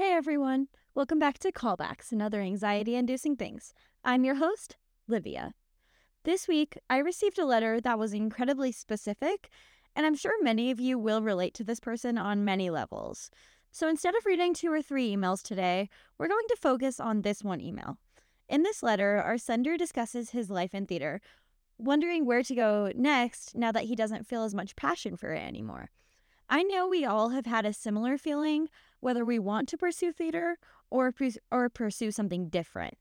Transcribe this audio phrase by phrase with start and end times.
[0.00, 3.74] Hey everyone, welcome back to Callbacks and Other Anxiety Inducing Things.
[4.02, 5.52] I'm your host, Livia.
[6.24, 9.50] This week, I received a letter that was incredibly specific,
[9.94, 13.30] and I'm sure many of you will relate to this person on many levels.
[13.72, 17.44] So instead of reading two or three emails today, we're going to focus on this
[17.44, 17.98] one email.
[18.48, 21.20] In this letter, our sender discusses his life in theater,
[21.76, 25.42] wondering where to go next now that he doesn't feel as much passion for it
[25.42, 25.90] anymore.
[26.52, 30.58] I know we all have had a similar feeling whether we want to pursue theater
[30.90, 31.14] or
[31.52, 32.94] or pursue something different.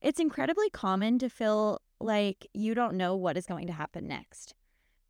[0.00, 4.54] It's incredibly common to feel like you don't know what is going to happen next.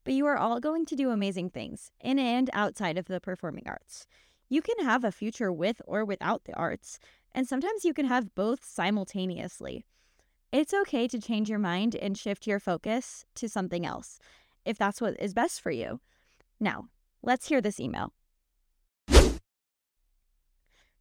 [0.04, 3.64] But you are all going to do amazing things in and outside of the performing
[3.66, 4.06] arts.
[4.50, 6.98] You can have a future with or without the arts,
[7.32, 9.86] and sometimes you can have both simultaneously.
[10.52, 14.18] It's okay to change your mind and shift your focus to something else
[14.66, 16.00] if that's what is best for you.
[16.58, 16.88] Now,
[17.22, 18.14] Let's hear this email.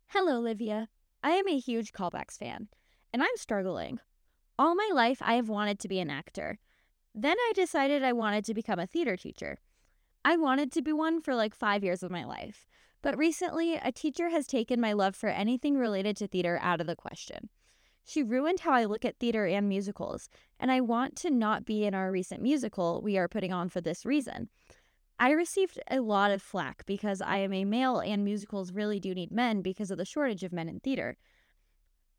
[0.08, 0.90] Hello, Olivia.
[1.23, 2.67] I am a huge callbacks fan,
[3.14, 4.00] and I'm struggling.
[4.58, 6.59] All my life, I have wanted to be an actor.
[7.16, 9.59] Then I decided I wanted to become a theater teacher.
[10.26, 12.66] I wanted to be one for like five years of my life,
[13.02, 16.88] but recently, a teacher has taken my love for anything related to theater out of
[16.88, 17.50] the question.
[18.04, 20.28] She ruined how I look at theater and musicals,
[20.59, 23.80] and I want to not be in our recent musical we are putting on for
[23.80, 24.50] this reason.
[25.22, 29.14] I received a lot of flack because I am a male and musicals really do
[29.14, 31.17] need men because of the shortage of men in theater.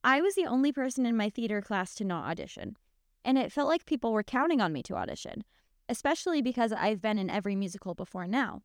[0.05, 2.77] I was the only person in my theater class to not audition,
[3.25, 5.45] and it felt like people were counting on me to audition,
[5.89, 8.61] especially because I've been in every musical before now.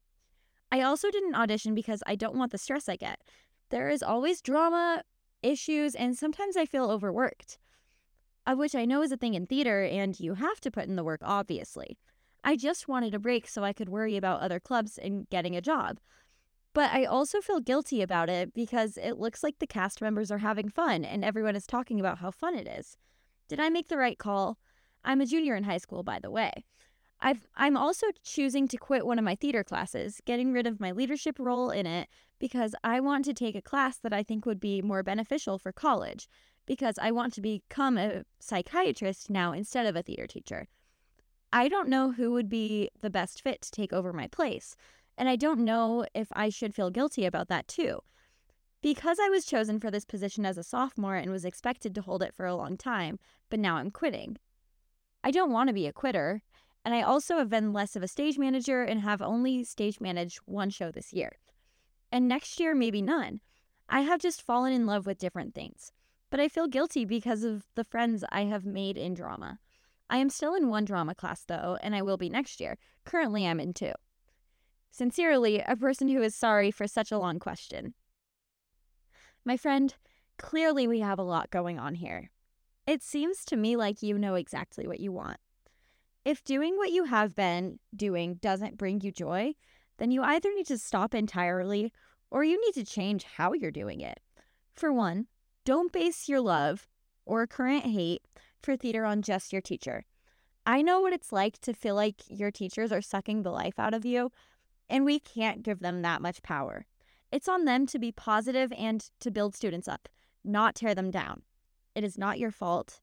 [0.69, 3.21] I also didn't audition because I don't want the stress I get.
[3.69, 5.03] There is always drama,
[5.43, 7.57] issues, and sometimes I feel overworked,
[8.45, 10.97] of which I know is a thing in theater, and you have to put in
[10.97, 11.97] the work, obviously.
[12.47, 15.61] I just wanted a break so I could worry about other clubs and getting a
[15.61, 15.99] job.
[16.73, 20.37] But I also feel guilty about it because it looks like the cast members are
[20.37, 22.97] having fun and everyone is talking about how fun it is.
[23.47, 24.59] Did I make the right call?
[25.03, 26.51] I'm a junior in high school, by the way.
[27.19, 30.91] I've, I'm also choosing to quit one of my theater classes, getting rid of my
[30.91, 34.59] leadership role in it because I want to take a class that I think would
[34.59, 36.27] be more beneficial for college,
[36.67, 40.67] because I want to become a psychiatrist now instead of a theater teacher.
[41.53, 44.75] I don't know who would be the best fit to take over my place.
[45.17, 47.99] And I don't know if I should feel guilty about that too.
[48.81, 52.21] Because I was chosen for this position as a sophomore and was expected to hold
[52.21, 53.17] it for a long time,
[53.49, 54.37] but now I'm quitting.
[55.23, 56.43] I don't want to be a quitter,
[56.83, 60.37] and I also have been less of a stage manager and have only stage managed
[60.45, 61.31] one show this year.
[62.11, 63.39] And next year, maybe none.
[63.89, 65.91] I have just fallen in love with different things,
[66.29, 69.59] but I feel guilty because of the friends I have made in drama.
[70.09, 72.77] I am still in one drama class, though, and I will be next year.
[73.05, 73.93] Currently, I'm in two.
[74.91, 77.93] Sincerely, a person who is sorry for such a long question.
[79.43, 79.93] My friend,
[80.37, 82.31] clearly we have a lot going on here.
[82.87, 85.37] It seems to me like you know exactly what you want.
[86.23, 89.53] If doing what you have been doing doesn't bring you joy,
[89.97, 91.91] then you either need to stop entirely
[92.31, 94.19] or you need to change how you're doing it.
[94.73, 95.27] For one,
[95.65, 96.87] don't base your love
[97.25, 98.21] or current hate
[98.65, 100.03] for theater on just your teacher.
[100.65, 103.93] I know what it's like to feel like your teachers are sucking the life out
[103.93, 104.31] of you,
[104.89, 106.85] and we can't give them that much power.
[107.31, 110.09] It's on them to be positive and to build students up,
[110.43, 111.43] not tear them down.
[111.93, 112.99] It is not your fault.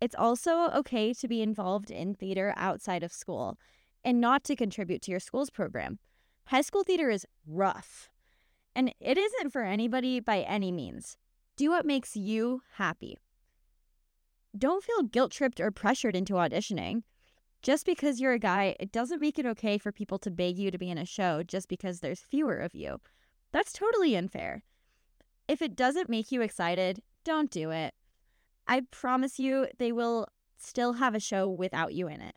[0.00, 3.58] It's also okay to be involved in theater outside of school
[4.04, 5.98] and not to contribute to your school's program.
[6.46, 8.10] High school theater is rough,
[8.74, 11.16] and it isn't for anybody by any means.
[11.56, 13.18] Do what makes you happy.
[14.56, 17.02] Don't feel guilt tripped or pressured into auditioning.
[17.62, 20.70] Just because you're a guy, it doesn't make it okay for people to beg you
[20.70, 23.00] to be in a show just because there's fewer of you.
[23.52, 24.64] That's totally unfair.
[25.48, 27.94] If it doesn't make you excited, don't do it.
[28.66, 30.26] I promise you, they will
[30.58, 32.34] still have a show without you in it.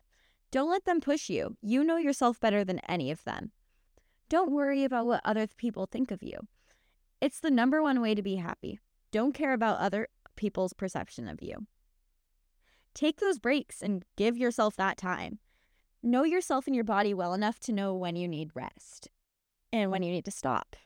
[0.50, 1.56] Don't let them push you.
[1.60, 3.50] You know yourself better than any of them.
[4.28, 6.38] Don't worry about what other people think of you.
[7.20, 8.78] It's the number one way to be happy.
[9.10, 11.66] Don't care about other people's perception of you.
[12.96, 15.38] Take those breaks and give yourself that time.
[16.02, 19.10] Know yourself and your body well enough to know when you need rest
[19.70, 20.76] and when you need to stop.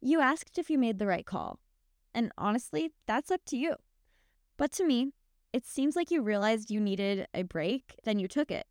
[0.00, 1.58] You asked if you made the right call,
[2.14, 3.74] and honestly, that's up to you.
[4.56, 5.10] But to me,
[5.52, 8.68] it seems like you realized you needed a break, then you took it.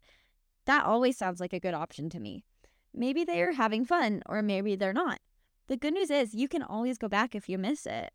[0.68, 2.46] That always sounds like a good option to me.
[2.94, 5.20] Maybe they are having fun, or maybe they're not.
[5.68, 8.14] The good news is you can always go back if you miss it.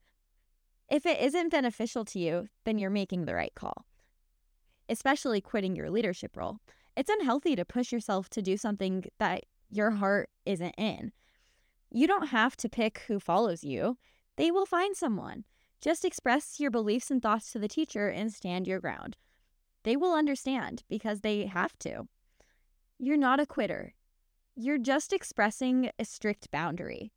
[0.88, 3.85] If it isn't beneficial to you, then you're making the right call
[4.90, 6.58] especially quitting your leadership role.
[6.96, 11.12] It's unhealthy to push yourself to do something that your heart isn't in.
[11.90, 13.96] You don't have to pick who follows you,
[14.37, 15.44] they will find someone.
[15.81, 19.16] Just express your beliefs and thoughts to the teacher and stand your ground.
[19.82, 22.06] They will understand because they have to.
[22.98, 23.94] You're not a quitter.
[24.54, 27.12] You're just expressing a strict boundary.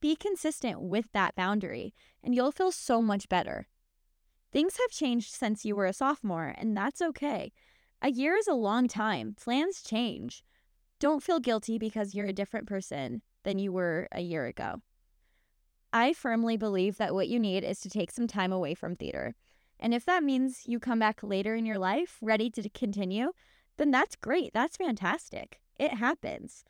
[0.00, 3.68] Be consistent with that boundary, and you'll feel so much better.
[4.54, 7.50] Things have changed since you were a sophomore, and that's okay.
[8.00, 9.34] A year is a long time.
[9.36, 10.44] Plans change.
[11.00, 14.80] Don't feel guilty because you're a different person than you were a year ago.
[15.92, 19.34] I firmly believe that what you need is to take some time away from theater.
[19.80, 23.32] And if that means you come back later in your life ready to continue,
[23.76, 24.52] then that's great.
[24.54, 25.60] That's fantastic.
[25.80, 26.64] It happens.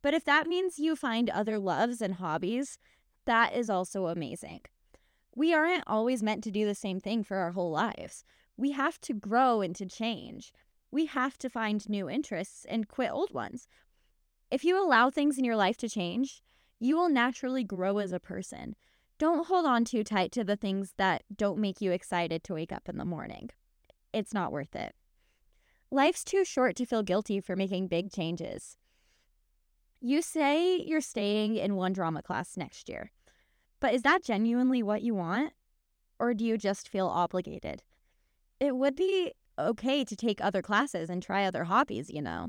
[0.00, 2.78] But if that means you find other loves and hobbies,
[3.24, 4.60] that is also amazing.
[5.36, 8.24] We aren't always meant to do the same thing for our whole lives.
[8.56, 10.50] We have to grow and to change.
[10.90, 13.68] We have to find new interests and quit old ones.
[14.50, 16.42] If you allow things in your life to change,
[16.80, 18.76] you will naturally grow as a person.
[19.18, 22.72] Don't hold on too tight to the things that don't make you excited to wake
[22.72, 23.50] up in the morning.
[24.14, 24.94] It's not worth it.
[25.90, 28.78] Life's too short to feel guilty for making big changes.
[30.00, 33.12] You say you're staying in one drama class next year,
[33.80, 35.52] but is that genuinely what you want?
[36.18, 37.82] Or do you just feel obligated?
[38.58, 42.48] It would be okay to take other classes and try other hobbies, you know.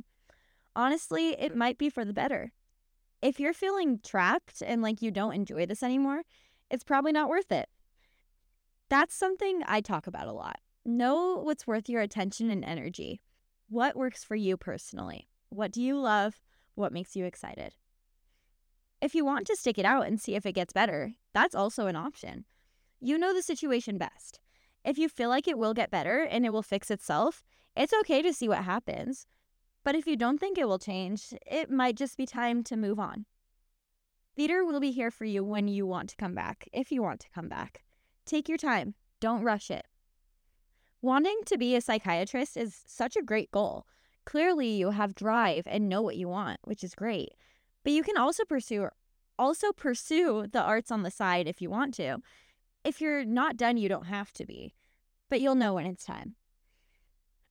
[0.75, 2.51] Honestly, it might be for the better.
[3.21, 6.21] If you're feeling trapped and like you don't enjoy this anymore,
[6.69, 7.67] it's probably not worth it.
[8.89, 10.59] That's something I talk about a lot.
[10.85, 13.21] Know what's worth your attention and energy.
[13.69, 15.27] What works for you personally?
[15.49, 16.39] What do you love?
[16.77, 17.75] what makes you excited.
[19.01, 21.87] If you want to stick it out and see if it gets better, that's also
[21.87, 22.45] an option.
[22.99, 24.39] You know the situation best.
[24.83, 27.43] If you feel like it will get better and it will fix itself,
[27.75, 29.27] it's okay to see what happens.
[29.83, 32.99] But if you don't think it will change, it might just be time to move
[32.99, 33.25] on.
[34.35, 37.19] Theater will be here for you when you want to come back, if you want
[37.21, 37.83] to come back.
[38.25, 39.85] Take your time, don't rush it.
[41.01, 43.85] Wanting to be a psychiatrist is such a great goal,
[44.27, 47.29] Clearly, you have drive and know what you want, which is great.
[47.87, 48.89] But you can also pursue
[49.39, 52.17] also pursue the arts on the side if you want to.
[52.83, 54.73] If you're not done, you don't have to be.
[55.29, 56.35] But you'll know when it's time.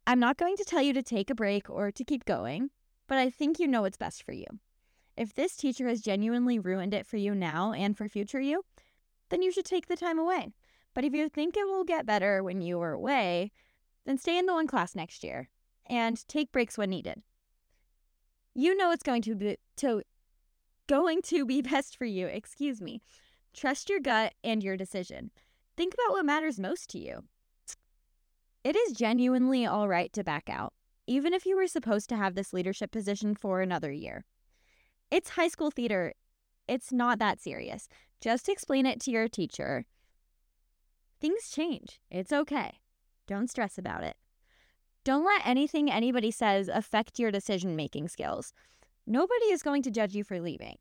[0.07, 2.69] I'm not going to tell you to take a break or to keep going,
[3.09, 4.45] but I think you know what's best for you.
[5.17, 8.63] If this teacher has genuinely ruined it for you now and for future you,
[9.31, 10.49] then you should take the time away.
[10.93, 13.53] But if you think it will get better when you are away,
[14.05, 15.49] then stay in the one class next year
[15.89, 17.23] and take breaks when needed.
[18.53, 20.03] You know it's going to be to
[20.87, 23.01] going to be best for you, excuse me.
[23.55, 25.31] Trust your gut and your decision.
[25.77, 27.25] Think about what matters most to you.
[28.65, 30.73] It is genuinely all right to back out,
[31.07, 34.25] even if you were supposed to have this leadership position for another year.
[35.11, 36.15] It's high school theater.
[36.67, 37.89] It's not that serious.
[38.21, 39.85] Just explain it to your teacher.
[41.21, 42.01] Things change.
[42.11, 42.81] It's okay.
[43.27, 44.17] Don't stress about it.
[45.05, 48.53] Don't let anything anybody says affect your decision making skills.
[49.09, 50.79] Nobody is going to judge you for leaving,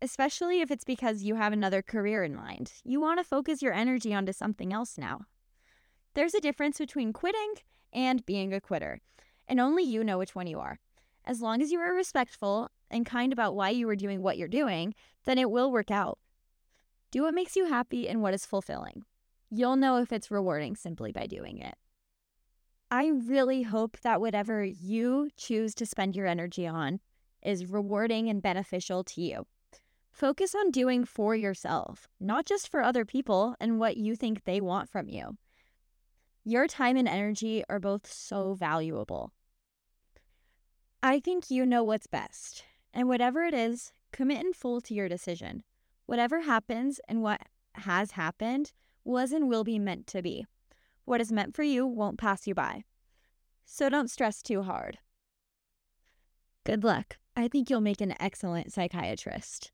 [0.00, 2.72] especially if it's because you have another career in mind.
[2.82, 5.20] You want to focus your energy onto something else now.
[6.14, 7.56] There's a difference between quitting
[7.92, 9.02] and being a quitter,
[9.46, 10.78] and only you know which one you are.
[11.26, 14.48] As long as you are respectful and kind about why you are doing what you're
[14.48, 14.94] doing,
[15.26, 16.18] then it will work out.
[17.10, 19.04] Do what makes you happy and what is fulfilling.
[19.50, 21.74] You'll know if it's rewarding simply by doing it.
[22.90, 27.00] I really hope that whatever you choose to spend your energy on
[27.42, 29.46] is rewarding and beneficial to you.
[30.10, 34.60] Focus on doing for yourself, not just for other people and what you think they
[34.60, 35.36] want from you.
[36.44, 39.32] Your time and energy are both so valuable.
[41.02, 45.08] I think you know what's best, and whatever it is, commit in full to your
[45.08, 45.62] decision.
[46.06, 47.42] Whatever happens and what
[47.74, 48.72] has happened
[49.04, 50.46] was and will be meant to be.
[51.04, 52.82] What is meant for you won't pass you by.
[53.64, 54.98] So don't stress too hard.
[56.64, 57.17] Good luck.
[57.38, 59.70] I think you'll make an excellent psychiatrist.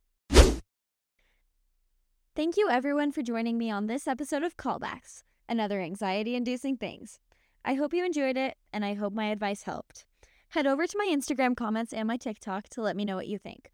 [2.37, 6.77] Thank you, everyone, for joining me on this episode of Callbacks, and other anxiety inducing
[6.77, 7.21] things.
[7.65, 10.05] I hope you enjoyed it, and I hope my advice helped.
[10.51, 13.39] Head over to my Instagram comments and my TikTok to let me know what you
[13.39, 13.73] think.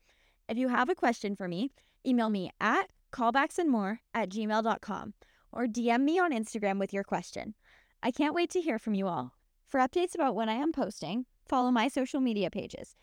[0.49, 1.73] If you have a question for me,
[2.07, 5.15] email me at callbacksandmore at gmail.com
[5.51, 7.57] or DM me on Instagram with your question.
[8.05, 9.33] I can't wait to hear from you all.
[9.67, 12.95] For updates about when I am posting, follow my social media pages.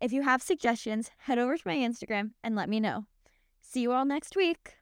[0.00, 3.04] If you have suggestions, head over to my Instagram and let me know.
[3.60, 4.79] See you all next week.